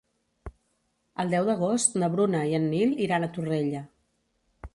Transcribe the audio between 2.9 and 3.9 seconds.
iran a Torrella.